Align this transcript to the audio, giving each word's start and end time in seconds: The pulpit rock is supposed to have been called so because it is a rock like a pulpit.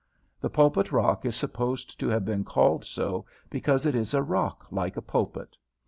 The 0.39 0.49
pulpit 0.49 0.91
rock 0.91 1.25
is 1.25 1.35
supposed 1.35 1.99
to 1.99 2.07
have 2.07 2.25
been 2.25 2.43
called 2.43 2.83
so 2.85 3.27
because 3.51 3.85
it 3.85 3.93
is 3.93 4.15
a 4.15 4.23
rock 4.23 4.65
like 4.71 4.97
a 4.97 4.99
pulpit. 5.03 5.55